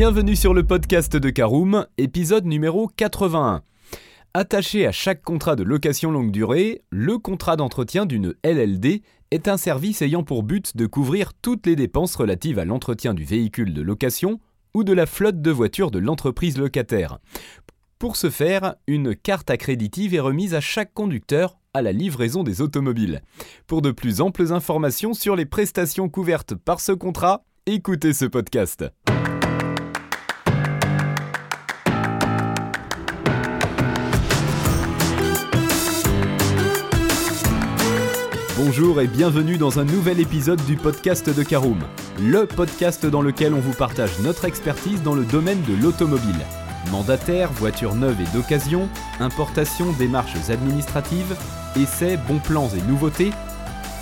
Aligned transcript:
Bienvenue 0.00 0.34
sur 0.34 0.54
le 0.54 0.62
podcast 0.62 1.14
de 1.14 1.28
Caroom, 1.28 1.86
épisode 1.98 2.46
numéro 2.46 2.88
81. 2.88 3.60
Attaché 4.32 4.86
à 4.86 4.92
chaque 4.92 5.20
contrat 5.20 5.56
de 5.56 5.62
location 5.62 6.10
longue 6.10 6.30
durée, 6.30 6.80
le 6.88 7.18
contrat 7.18 7.56
d'entretien 7.56 8.06
d'une 8.06 8.32
LLD 8.42 9.02
est 9.30 9.46
un 9.46 9.58
service 9.58 10.00
ayant 10.00 10.22
pour 10.22 10.42
but 10.42 10.74
de 10.74 10.86
couvrir 10.86 11.34
toutes 11.34 11.66
les 11.66 11.76
dépenses 11.76 12.16
relatives 12.16 12.58
à 12.58 12.64
l'entretien 12.64 13.12
du 13.12 13.24
véhicule 13.24 13.74
de 13.74 13.82
location 13.82 14.40
ou 14.72 14.84
de 14.84 14.94
la 14.94 15.04
flotte 15.04 15.42
de 15.42 15.50
voitures 15.50 15.90
de 15.90 15.98
l'entreprise 15.98 16.56
locataire. 16.56 17.18
Pour 17.98 18.16
ce 18.16 18.30
faire, 18.30 18.76
une 18.86 19.14
carte 19.14 19.50
accréditive 19.50 20.14
est 20.14 20.20
remise 20.20 20.54
à 20.54 20.62
chaque 20.62 20.94
conducteur 20.94 21.58
à 21.74 21.82
la 21.82 21.92
livraison 21.92 22.42
des 22.42 22.62
automobiles. 22.62 23.20
Pour 23.66 23.82
de 23.82 23.90
plus 23.90 24.22
amples 24.22 24.50
informations 24.54 25.12
sur 25.12 25.36
les 25.36 25.44
prestations 25.44 26.08
couvertes 26.08 26.54
par 26.54 26.80
ce 26.80 26.92
contrat, 26.92 27.44
écoutez 27.66 28.14
ce 28.14 28.24
podcast. 28.24 28.86
Bonjour 38.72 39.00
et 39.00 39.08
bienvenue 39.08 39.58
dans 39.58 39.80
un 39.80 39.84
nouvel 39.84 40.20
épisode 40.20 40.64
du 40.64 40.76
podcast 40.76 41.28
de 41.28 41.42
Caroom, 41.42 41.80
le 42.20 42.46
podcast 42.46 43.04
dans 43.04 43.20
lequel 43.20 43.52
on 43.52 43.58
vous 43.58 43.72
partage 43.72 44.20
notre 44.20 44.44
expertise 44.44 45.02
dans 45.02 45.16
le 45.16 45.24
domaine 45.24 45.60
de 45.62 45.74
l'automobile. 45.74 46.38
Mandataires, 46.92 47.50
voitures 47.50 47.96
neuves 47.96 48.20
et 48.20 48.32
d'occasion, 48.32 48.88
importation, 49.18 49.90
démarches 49.98 50.48
administratives, 50.48 51.36
essais, 51.74 52.16
bons 52.16 52.38
plans 52.38 52.68
et 52.68 52.82
nouveautés, 52.82 53.32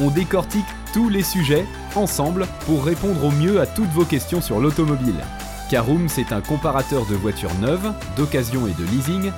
on 0.00 0.10
décortique 0.10 0.66
tous 0.92 1.08
les 1.08 1.22
sujets 1.22 1.64
ensemble 1.94 2.46
pour 2.66 2.84
répondre 2.84 3.24
au 3.24 3.30
mieux 3.30 3.62
à 3.62 3.66
toutes 3.66 3.92
vos 3.92 4.04
questions 4.04 4.42
sur 4.42 4.60
l'automobile. 4.60 5.24
Caroom, 5.70 6.10
c'est 6.10 6.30
un 6.30 6.42
comparateur 6.42 7.06
de 7.06 7.14
voitures 7.14 7.54
neuves, 7.62 7.94
d'occasion 8.18 8.66
et 8.66 8.72
de 8.72 8.84
leasing 8.84 9.32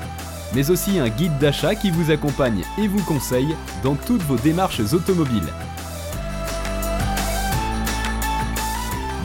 mais 0.55 0.71
aussi 0.71 0.99
un 0.99 1.09
guide 1.09 1.39
d'achat 1.39 1.75
qui 1.75 1.91
vous 1.91 2.11
accompagne 2.11 2.63
et 2.79 2.89
vous 2.89 3.03
conseille 3.03 3.55
dans 3.83 3.95
toutes 3.95 4.23
vos 4.23 4.37
démarches 4.37 4.81
automobiles. 4.93 5.53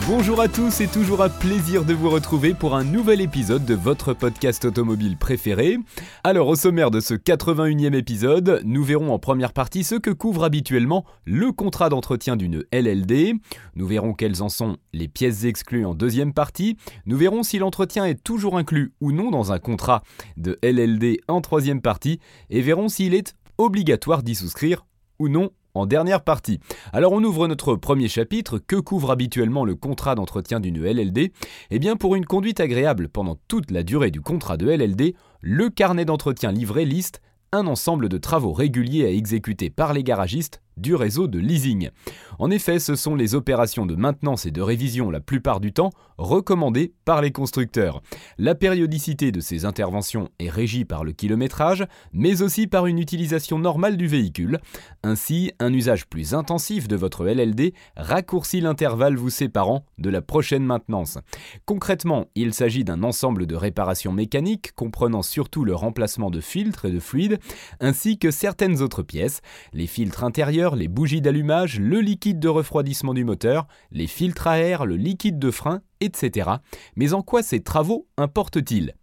Bonjour 0.07 0.39
à 0.39 0.47
tous 0.47 0.81
et 0.81 0.87
toujours 0.87 1.23
un 1.23 1.29
plaisir 1.29 1.83
de 1.83 1.95
vous 1.95 2.11
retrouver 2.11 2.53
pour 2.53 2.75
un 2.75 2.83
nouvel 2.83 3.21
épisode 3.21 3.65
de 3.65 3.73
votre 3.73 4.13
podcast 4.13 4.63
automobile 4.63 5.17
préféré. 5.17 5.79
Alors 6.23 6.47
au 6.47 6.55
sommaire 6.55 6.91
de 6.91 6.99
ce 6.99 7.15
81e 7.15 7.95
épisode, 7.95 8.61
nous 8.65 8.83
verrons 8.83 9.11
en 9.11 9.17
première 9.17 9.51
partie 9.51 9.83
ce 9.83 9.95
que 9.95 10.11
couvre 10.11 10.43
habituellement 10.43 11.05
le 11.25 11.51
contrat 11.51 11.89
d'entretien 11.89 12.35
d'une 12.35 12.65
LLD, 12.71 13.33
nous 13.75 13.87
verrons 13.87 14.13
quelles 14.13 14.43
en 14.43 14.49
sont 14.49 14.77
les 14.93 15.07
pièces 15.07 15.43
exclues 15.43 15.87
en 15.87 15.95
deuxième 15.95 16.33
partie, 16.33 16.77
nous 17.07 17.17
verrons 17.17 17.41
si 17.41 17.57
l'entretien 17.57 18.05
est 18.05 18.23
toujours 18.23 18.59
inclus 18.59 18.93
ou 19.01 19.11
non 19.11 19.31
dans 19.31 19.53
un 19.53 19.59
contrat 19.59 20.03
de 20.37 20.59
LLD 20.61 21.21
en 21.27 21.41
troisième 21.41 21.81
partie, 21.81 22.19
et 22.51 22.61
verrons 22.61 22.89
s'il 22.89 23.15
est 23.15 23.33
obligatoire 23.57 24.21
d'y 24.21 24.35
souscrire 24.35 24.85
ou 25.17 25.29
non 25.29 25.49
en 25.75 25.85
dernière 25.85 26.23
partie. 26.23 26.59
Alors 26.93 27.11
on 27.11 27.23
ouvre 27.23 27.47
notre 27.47 27.75
premier 27.75 28.07
chapitre, 28.07 28.57
que 28.57 28.77
couvre 28.77 29.11
habituellement 29.11 29.65
le 29.65 29.75
contrat 29.75 30.15
d'entretien 30.15 30.59
d'une 30.59 30.83
LLD 30.83 31.31
Eh 31.69 31.79
bien 31.79 31.95
pour 31.95 32.15
une 32.15 32.25
conduite 32.25 32.59
agréable 32.59 33.09
pendant 33.09 33.37
toute 33.47 33.69
la 33.71 33.83
durée 33.83 34.11
du 34.11 34.21
contrat 34.21 34.57
de 34.57 34.67
LLD, 34.67 35.15
le 35.41 35.69
carnet 35.69 36.05
d'entretien 36.05 36.51
livré 36.51 36.85
liste 36.85 37.21
un 37.51 37.67
ensemble 37.67 38.09
de 38.09 38.17
travaux 38.17 38.53
réguliers 38.53 39.05
à 39.05 39.11
exécuter 39.11 39.69
par 39.69 39.93
les 39.93 40.03
garagistes 40.03 40.61
du 40.77 40.95
réseau 40.95 41.27
de 41.27 41.39
leasing. 41.39 41.89
En 42.39 42.51
effet, 42.51 42.79
ce 42.79 42.95
sont 42.95 43.15
les 43.15 43.35
opérations 43.35 43.85
de 43.85 43.95
maintenance 43.95 44.45
et 44.45 44.51
de 44.51 44.61
révision 44.61 45.09
la 45.09 45.19
plupart 45.19 45.59
du 45.59 45.71
temps 45.71 45.91
recommandées 46.17 46.93
par 47.05 47.21
les 47.21 47.31
constructeurs. 47.31 48.01
La 48.37 48.55
périodicité 48.55 49.31
de 49.31 49.39
ces 49.39 49.65
interventions 49.65 50.29
est 50.39 50.49
régie 50.49 50.85
par 50.85 51.03
le 51.03 51.11
kilométrage, 51.11 51.85
mais 52.13 52.41
aussi 52.41 52.67
par 52.67 52.87
une 52.87 52.99
utilisation 52.99 53.59
normale 53.59 53.97
du 53.97 54.07
véhicule. 54.07 54.59
Ainsi, 55.03 55.51
un 55.59 55.73
usage 55.73 56.07
plus 56.07 56.33
intensif 56.33 56.87
de 56.87 56.95
votre 56.95 57.25
LLD 57.25 57.73
raccourcit 57.95 58.61
l'intervalle 58.61 59.15
vous 59.15 59.29
séparant 59.29 59.85
de 59.97 60.09
la 60.09 60.21
prochaine 60.21 60.63
maintenance. 60.63 61.17
Concrètement, 61.65 62.25
il 62.35 62.53
s'agit 62.53 62.83
d'un 62.83 63.03
ensemble 63.03 63.45
de 63.45 63.55
réparations 63.55 64.11
mécaniques 64.11 64.73
comprenant 64.75 65.21
surtout 65.21 65.65
le 65.65 65.75
remplacement 65.75 66.29
de 66.29 66.41
filtres 66.41 66.85
et 66.85 66.91
de 66.91 66.99
fluides, 66.99 67.39
ainsi 67.79 68.17
que 68.17 68.31
certaines 68.31 68.81
autres 68.81 69.03
pièces, 69.03 69.41
les 69.73 69.87
filtres 69.87 70.23
intérieurs, 70.23 70.64
les 70.73 70.87
bougies 70.87 71.21
d'allumage, 71.21 71.79
le 71.79 71.99
liquide 71.99 72.39
de 72.39 72.47
refroidissement 72.47 73.13
du 73.13 73.23
moteur, 73.23 73.67
les 73.91 74.07
filtres 74.07 74.47
à 74.47 74.57
air, 74.57 74.87
le 74.87 74.95
liquide 74.95 75.37
de 75.37 75.51
frein, 75.51 75.81
etc. 76.01 76.49
Mais 76.95 77.13
en 77.13 77.21
quoi 77.21 77.43
ces 77.43 77.61
travaux 77.61 78.07
importent-ils? 78.17 78.95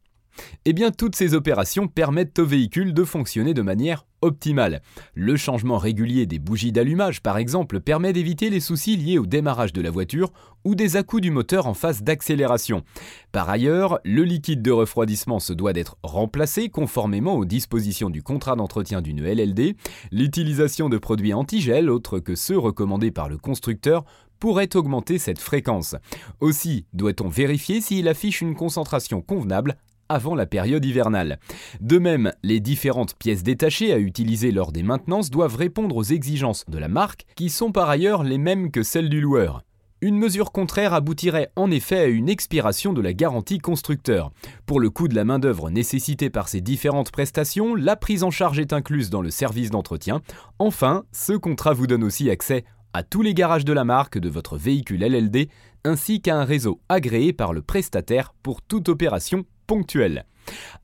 Eh 0.65 0.73
bien, 0.73 0.91
toutes 0.91 1.15
ces 1.15 1.35
opérations 1.35 1.87
permettent 1.87 2.39
au 2.41 2.47
véhicule 2.47 2.95
de 2.95 3.05
fonctionner 3.05 3.55
de 3.55 3.63
manière 3.63 4.05
optimale. 4.23 4.81
Le 5.15 5.37
changement 5.37 5.79
régulier 5.79 6.27
des 6.27 6.39
bougies 6.39 6.73
d'allumage, 6.73 7.21
par 7.21 7.37
exemple, 7.37 7.81
permet 7.81 8.13
d'éviter 8.13 8.49
les 8.51 8.61
soucis 8.61 8.97
liés 8.97 9.19
au 9.19 9.27
démarrage 9.27 9.73
de 9.73 9.83
la 9.83 9.91
voiture 9.91 10.33
ou 10.65 10.75
des 10.75 10.97
à 10.97 11.03
du 11.21 11.31
moteur 11.31 11.67
en 11.67 11.75
phase 11.75 12.03
d'accélération. 12.03 12.85
Par 13.33 13.51
ailleurs, 13.51 13.99
le 14.05 14.23
liquide 14.23 14.63
de 14.63 14.71
refroidissement 14.71 15.41
se 15.41 15.53
doit 15.53 15.73
d'être 15.73 15.97
remplacé 16.03 16.69
conformément 16.69 17.35
aux 17.35 17.45
dispositions 17.45 18.11
du 18.11 18.23
contrat 18.23 18.57
d'entretien 18.57 19.03
d'une 19.03 19.23
LLD. 19.23 19.77
L'utilisation 20.11 20.89
de 20.89 20.99
produits 20.99 21.35
antigel, 21.35 21.91
autres 21.91 22.21
que 22.21 22.35
ceux 22.35 22.59
recommandés 22.59 23.11
par 23.11 23.29
le 23.29 23.39
constructeur, 23.39 24.05
pourrait 24.39 24.75
augmenter 24.75 25.19
cette 25.19 25.39
fréquence. 25.39 25.95
Aussi, 26.41 26.87
doit-on 26.93 27.29
vérifier 27.29 27.81
s'il 27.81 28.09
affiche 28.09 28.41
une 28.41 28.57
concentration 28.57 29.21
convenable 29.21 29.77
avant 30.09 30.35
la 30.35 30.47
période 30.47 30.85
hivernale. 30.85 31.39
De 31.81 31.99
même, 31.99 32.33
les 32.43 32.61
différentes 32.61 33.15
pièces 33.15 33.43
détachées 33.43 33.93
à 33.93 33.99
utiliser 33.99 34.53
lors 34.53 34.73
des 34.73 34.83
maintenances 34.83 35.31
doivent 35.31 35.57
répondre 35.57 35.97
aux 35.97 36.05
exigences 36.05 36.65
de 36.69 36.79
la 36.79 36.89
marque, 36.89 37.25
qui 37.37 37.51
sont 37.51 37.73
par 37.73 37.89
ailleurs 37.89 38.23
les 38.23 38.39
mêmes 38.39 38.71
que 38.71 38.83
celles 38.83 39.09
du 39.09 39.21
loueur. 39.21 39.63
Une 40.03 40.19
mesure 40.19 40.51
contraire 40.51 40.95
aboutirait 40.95 41.53
en 41.55 41.71
effet 41.71 41.99
à 41.99 42.07
une 42.07 42.29
expiration 42.29 42.93
de 42.93 43.01
la 43.01 43.13
garantie 43.13 43.59
constructeur. 43.59 44.33
Pour 44.67 44.81
le 44.81 44.91
coût 44.91 45.07
de 45.07 45.15
la 45.15 45.25
main-d'œuvre 45.25 45.71
nécessitée 45.71 46.29
par 46.29 46.49
ces 46.49 46.61
différentes 46.61 47.13
prestations, 47.13 47.77
la 47.77 47.95
prise 47.95 48.25
en 48.25 48.33
charge 48.33 48.59
est 48.59 48.73
incluse 48.73 49.11
dans 49.11 49.23
le 49.23 49.31
service 49.31 49.71
d'entretien. 49.71 50.21
Enfin, 50.59 51.05
ce 51.13 51.35
contrat 51.35 51.73
vous 51.73 51.87
donne 51.87 52.03
aussi 52.03 52.31
accès 52.31 52.65
à 52.93 53.05
tous 53.05 53.23
les 53.23 53.33
garages 53.33 53.65
de 53.65 53.73
la 53.73 53.85
marque 53.85 54.19
de 54.19 54.29
votre 54.29 54.57
véhicule 54.57 55.03
LLD 55.03 55.49
ainsi 55.85 56.21
qu'à 56.21 56.37
un 56.37 56.45
réseau 56.45 56.81
agréé 56.89 57.33
par 57.33 57.53
le 57.53 57.63
prestataire 57.63 58.35
pour 58.43 58.61
toute 58.61 58.89
opération 58.89 59.45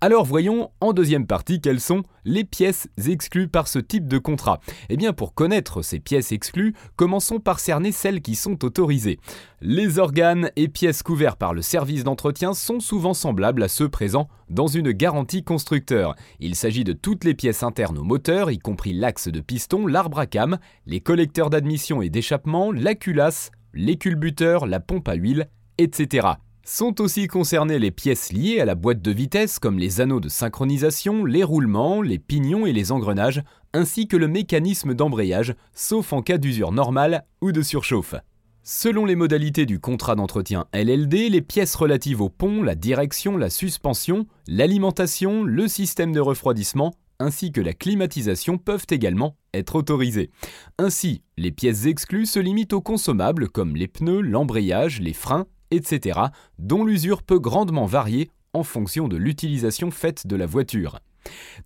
Alors 0.00 0.25
voyons 0.25 0.71
en 0.81 0.93
deuxième 0.93 1.27
partie 1.27 1.61
quelles 1.61 1.81
sont 1.81 2.03
les 2.25 2.44
pièces 2.44 2.89
exclues 3.09 3.49
par 3.49 3.66
ce 3.66 3.78
type 3.78 4.06
de 4.06 4.19
contrat. 4.19 4.61
Eh 4.89 4.97
bien 4.97 5.12
pour 5.12 5.34
connaître 5.34 5.83
ces 5.83 5.99
pièces 5.99 6.31
exclues, 6.31 6.75
commençons 6.97 7.41
par 7.41 7.59
cerner 7.59 7.91
celles 7.91 8.21
qui 8.21 8.37
sont 8.37 8.65
autorisées. 8.65 9.19
Les 9.61 9.99
organes 9.99 10.50
et 10.56 10.69
pièces 10.69 11.03
couverts 11.03 11.37
par 11.37 11.55
le 11.55 11.62
service 11.62 12.05
d'entretien 12.05 12.55
sont 12.55 12.81
souvent 12.81 13.15
semblables 13.15 13.62
à 13.62 13.69
ceux 13.69 13.89
présents 13.89 14.28
dans 14.49 14.69
une 14.69 14.93
garantie 14.93 15.43
constructeur. 15.43 16.15
Il 16.39 16.55
s'agit 16.55 16.84
de 16.84 16.93
toutes 16.93 17.25
les 17.25 17.34
pièces 17.34 17.65
internes 17.65 17.99
au 17.99 18.05
moteur, 18.05 18.50
y 18.50 18.59
compris 18.59 18.93
l'axe 18.93 19.28
de 19.28 19.41
piston, 19.41 19.87
l'arbre 19.87 20.21
à 20.21 20.27
cam, 20.27 20.59
les 20.87 21.00
collecteurs 21.00 21.50
d'admission 21.50 22.00
et 22.00 22.10
d'échappement, 22.10 22.71
la 22.71 22.95
culasse, 22.95 23.50
les 23.75 23.97
culbuteurs, 23.97 24.66
la 24.66 24.81
pompe 24.81 25.09
à 25.09 25.15
huile, 25.15 25.49
etc. 25.78 26.28
Sont 26.71 27.01
aussi 27.01 27.29
concernées 27.29 27.79
les 27.79 27.91
pièces 27.91 28.31
liées 28.31 28.61
à 28.61 28.67
la 28.67 28.75
boîte 28.75 29.01
de 29.01 29.11
vitesse 29.11 29.59
comme 29.59 29.79
les 29.79 30.03
anneaux 30.03 30.21
de 30.21 30.29
synchronisation, 30.29 31.25
les 31.25 31.43
roulements, 31.43 32.03
les 32.03 32.19
pignons 32.19 32.67
et 32.67 32.75
les 32.75 32.93
engrenages, 32.93 33.43
ainsi 33.73 34.06
que 34.06 34.19
le 34.19 34.29
mécanisme 34.29 34.93
d'embrayage, 34.93 35.55
sauf 35.73 36.12
en 36.12 36.21
cas 36.21 36.37
d'usure 36.37 36.71
normale 36.71 37.25
ou 37.41 37.53
de 37.53 37.62
surchauffe. 37.62 38.17
Selon 38.62 39.07
les 39.07 39.17
modalités 39.17 39.65
du 39.65 39.81
contrat 39.81 40.15
d'entretien 40.15 40.67
LLD, 40.75 41.31
les 41.31 41.41
pièces 41.41 41.75
relatives 41.75 42.21
au 42.21 42.28
pont, 42.28 42.63
la 42.63 42.75
direction, 42.75 43.39
la 43.39 43.48
suspension, 43.48 44.27
l'alimentation, 44.47 45.45
le 45.45 45.69
système 45.69 46.13
de 46.13 46.21
refroidissement, 46.21 46.95
ainsi 47.19 47.51
que 47.51 47.63
la 47.63 47.72
climatisation 47.72 48.59
peuvent 48.59 48.87
également 48.91 49.39
être 49.54 49.75
autorisées. 49.75 50.31
Ainsi, 50.78 51.22
les 51.39 51.51
pièces 51.51 51.87
exclues 51.87 52.27
se 52.27 52.39
limitent 52.39 52.75
aux 52.75 52.83
consommables 52.83 53.48
comme 53.48 53.75
les 53.75 53.89
pneus, 53.89 54.21
l'embrayage, 54.21 55.01
les 55.01 55.15
freins 55.15 55.47
etc., 55.70 56.20
dont 56.59 56.84
l'usure 56.84 57.22
peut 57.22 57.38
grandement 57.38 57.86
varier 57.86 58.30
en 58.53 58.62
fonction 58.62 59.09
de 59.09 59.16
l'utilisation 59.16 59.91
faite 59.91 60.26
de 60.26 60.36
la 60.36 60.47
voiture. 60.47 61.00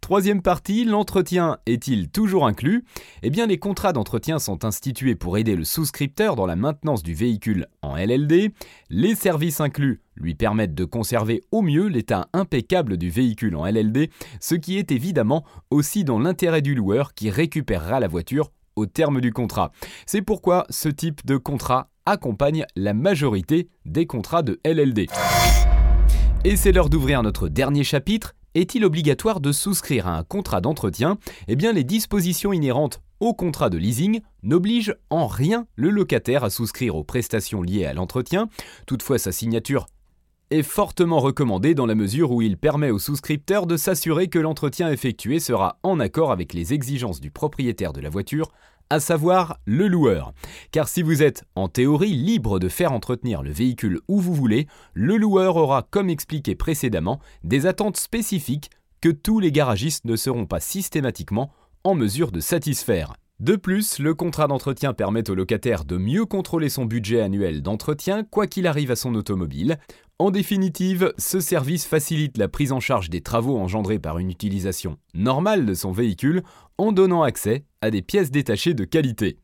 Troisième 0.01 0.43
partie, 0.43 0.85
l'entretien 0.85 1.59
est-il 1.67 2.09
toujours 2.09 2.47
inclus? 2.47 2.85
Eh 3.23 3.31
bien 3.31 3.47
les 3.47 3.59
contrats 3.59 3.93
d'entretien 3.93 4.39
sont 4.39 4.65
institués 4.65 5.15
pour 5.15 5.39
aider 5.39 5.55
le 5.55 5.65
souscripteur 5.65 6.37
dans 6.37 6.47
la 6.47 6.57
maintenance 6.57 7.03
du 7.03 7.15
véhicule 7.15 7.67
en 7.83 7.97
LLD. 7.97 8.53
Les 8.91 9.15
services 9.15 9.61
inclus 9.61 10.01
lui 10.17 10.35
permettent 10.35 10.75
de 10.75 10.85
conserver 10.85 11.43
au 11.53 11.63
mieux 11.63 11.87
l'état 11.87 12.29
impeccable 12.33 12.97
du 12.97 13.11
véhicule 13.11 13.57
en 13.57 13.67
LLD, 13.67 14.11
ce 14.41 14.55
qui 14.55 14.79
est 14.79 14.91
évidemment 14.91 15.45
aussi 15.71 16.05
dans 16.05 16.19
l'intérêt 16.19 16.63
du 16.63 16.75
loueur 16.75 17.15
qui 17.15 17.31
récupérera 17.31 18.01
la 18.01 18.09
voiture 18.09 18.51
au 18.77 18.87
terme 18.87 19.21
du 19.21 19.33
contrat. 19.33 19.71
C'est 20.07 20.23
pourquoi 20.23 20.65
ce 20.71 20.89
type 20.89 21.25
de 21.27 21.37
contrat 21.37 21.89
accompagne 22.07 22.65
la 22.77 22.95
majorité 22.95 23.69
des 23.85 24.07
contrats 24.07 24.43
de 24.43 24.61
LLD. 24.65 25.07
Et 26.45 26.57
c'est 26.57 26.73
l'heure 26.73 26.91
d'ouvrir 26.91 27.23
notre 27.23 27.49
dernier 27.49 27.85
chapitre. 27.85 28.35
Est-il 28.55 28.85
obligatoire 28.85 29.41
de 29.41 29.53
souscrire 29.53 30.09
à 30.09 30.19
un 30.19 30.25
contrat 30.25 30.61
d'entretien? 30.61 31.19
Eh 31.49 31.57
bien, 31.57 31.73
les 31.73 31.85
dispositions 31.85 32.53
inhérentes 32.53 33.01
au 33.21 33.33
contrat 33.33 33.71
de 33.71 33.79
leasing 33.79 34.21
n'obligent 34.43 34.97
en 35.09 35.27
rien 35.27 35.67
le 35.77 35.91
locataire 35.91 36.43
à 36.43 36.51
souscrire 36.51 36.97
aux 36.97 37.05
prestations 37.05 37.63
liées 37.63 37.87
à 37.87 37.95
l'entretien. 37.95 38.49
Toutefois, 38.87 39.19
sa 39.19 39.31
signature 39.31 39.87
est 40.51 40.63
fortement 40.63 41.21
recommandée 41.21 41.75
dans 41.75 41.87
la 41.87 41.95
mesure 41.95 42.31
où 42.31 42.43
il 42.43 42.59
permet 42.59 42.91
au 42.91 42.99
souscripteur 42.99 43.67
de 43.67 43.79
s'assurer 43.79 44.29
que 44.29 44.39
l'entretien 44.39 44.91
effectué 44.91 45.41
sera 45.41 45.79
en 45.83 45.99
accord 45.99 46.31
avec 46.31 46.53
les 46.53 46.75
exigences 46.75 47.21
du 47.21 47.31
propriétaire 47.31 47.95
de 47.95 48.01
la 48.03 48.11
voiture 48.11 48.51
à 48.93 49.01
savoir 49.01 49.59
le 49.65 49.89
loueur. 49.89 50.35
Car 50.71 50.87
si 50.87 51.01
vous 51.01 51.23
êtes 51.23 51.45
en 51.55 51.67
théorie 51.67 52.13
libre 52.13 52.59
de 52.59 52.69
faire 52.69 52.93
entretenir 52.93 53.43
le 53.43 53.51
véhicule 53.51 54.01
où 54.07 54.21
vous 54.21 54.35
voulez, 54.35 54.67
le 54.93 55.17
loueur 55.17 55.57
aura, 55.57 55.83
comme 55.91 56.11
expliqué 56.11 56.55
précédemment, 56.55 57.19
des 57.43 57.65
attentes 57.65 57.97
spécifiques 57.97 58.71
que 59.01 59.09
tous 59.09 59.41
les 59.41 59.51
garagistes 59.51 60.05
ne 60.05 60.15
seront 60.15 60.45
pas 60.45 60.61
systématiquement 60.61 61.51
en 61.85 61.95
mesure 61.95 62.33
de 62.33 62.41
satisfaire. 62.41 63.15
De 63.43 63.57
plus, 63.57 63.99
le 63.99 64.15
contrat 64.15 64.47
d'entretien 64.47 64.93
permet 64.93 65.29
au 65.29 65.35
locataire 65.35 65.85
de 65.85 65.97
mieux 65.97 66.27
contrôler 66.27 66.69
son 66.69 66.85
budget 66.85 67.21
annuel 67.21 67.61
d'entretien 67.61 68.23
quoi 68.23 68.47
qu'il 68.47 68.69
arrive 68.69 68.93
à 68.93 68.95
son 68.95 69.17
automobile. 69.17 69.81
En 70.21 70.31
définitive, 70.31 71.13
ce 71.19 71.41
service 71.41 71.85
facilite 71.85 72.39
la 72.39 72.47
prise 72.47 72.71
en 72.71 72.79
charge 72.79 73.11
des 73.11 73.21
travaux 73.21 73.59
engendrés 73.59 73.99
par 73.99 74.21
une 74.21 74.31
utilisation 74.31 74.97
normale 75.13 75.67
de 75.67 75.75
son 75.75 75.91
véhicule 75.91 76.45
en 76.79 76.93
donnant 76.93 77.25
accès 77.25 77.65
à 77.81 77.91
des 77.91 78.01
pièces 78.01 78.31
détachées 78.31 78.75
de 78.75 78.85
qualité. 78.85 79.39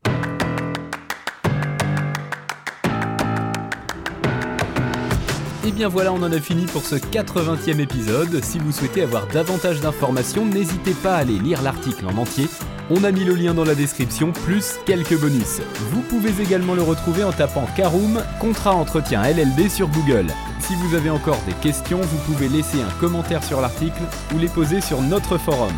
Et 5.67 5.71
bien 5.73 5.89
voilà, 5.89 6.13
on 6.13 6.23
en 6.23 6.31
a 6.31 6.39
fini 6.39 6.67
pour 6.67 6.83
ce 6.83 6.95
80e 6.95 7.81
épisode. 7.81 8.41
Si 8.45 8.59
vous 8.59 8.71
souhaitez 8.71 9.01
avoir 9.01 9.27
davantage 9.27 9.81
d'informations, 9.81 10.45
n'hésitez 10.45 10.93
pas 10.93 11.15
à 11.15 11.19
aller 11.19 11.37
lire 11.37 11.61
l'article 11.61 12.05
en 12.05 12.17
entier. 12.17 12.45
On 12.91 13.03
a 13.03 13.11
mis 13.11 13.23
le 13.23 13.35
lien 13.35 13.53
dans 13.53 13.65
la 13.65 13.75
description, 13.75 14.31
plus 14.31 14.79
quelques 14.87 15.15
bonus. 15.19 15.61
Vous 15.91 16.01
pouvez 16.01 16.41
également 16.41 16.73
le 16.73 16.81
retrouver 16.81 17.23
en 17.23 17.31
tapant 17.31 17.67
Caroom, 17.75 18.19
contrat 18.39 18.73
entretien 18.73 19.21
LLD 19.21 19.69
sur 19.69 19.89
Google. 19.89 20.25
Si 20.59 20.73
vous 20.73 20.95
avez 20.95 21.11
encore 21.11 21.39
des 21.45 21.53
questions, 21.53 22.01
vous 22.01 22.17
pouvez 22.25 22.49
laisser 22.49 22.81
un 22.81 22.89
commentaire 22.99 23.43
sur 23.43 23.61
l'article 23.61 24.01
ou 24.33 24.39
les 24.39 24.47
poser 24.47 24.81
sur 24.81 25.03
notre 25.03 25.37
forum. 25.37 25.73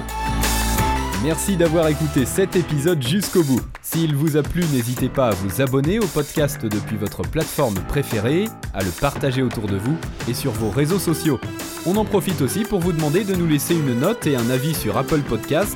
Merci 1.21 1.57
d'avoir 1.57 1.89
écouté 1.89 2.25
cet 2.25 2.55
épisode 2.55 3.05
jusqu'au 3.05 3.43
bout. 3.43 3.61
S'il 3.81 4.15
vous 4.15 4.37
a 4.37 4.41
plu, 4.41 4.63
n'hésitez 4.71 5.09
pas 5.09 5.27
à 5.27 5.31
vous 5.31 5.61
abonner 5.61 5.99
au 5.99 6.07
podcast 6.07 6.65
depuis 6.65 6.95
votre 6.95 7.23
plateforme 7.23 7.75
préférée, 7.89 8.45
à 8.73 8.83
le 8.83 8.89
partager 8.89 9.43
autour 9.43 9.67
de 9.67 9.75
vous 9.75 9.97
et 10.29 10.33
sur 10.33 10.53
vos 10.53 10.69
réseaux 10.69 10.97
sociaux. 10.97 11.41
On 11.85 11.97
en 11.97 12.05
profite 12.05 12.41
aussi 12.41 12.63
pour 12.63 12.79
vous 12.79 12.93
demander 12.93 13.25
de 13.25 13.35
nous 13.35 13.47
laisser 13.47 13.75
une 13.75 13.99
note 13.99 14.25
et 14.27 14.37
un 14.37 14.49
avis 14.49 14.73
sur 14.73 14.97
Apple 14.97 15.21
Podcast. 15.21 15.75